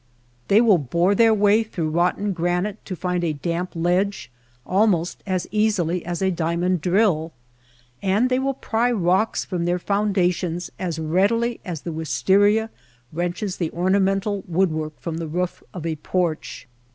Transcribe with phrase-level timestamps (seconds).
[0.47, 4.31] They will bore their way through rotten granite to find a damp ledge
[4.65, 7.33] almost as easily as a diamond drill;
[8.01, 12.71] and they will pry rocks from their foundations as readily as the wistaria
[13.13, 16.67] wrenches the ornamen tal wood work from the roof of a porch.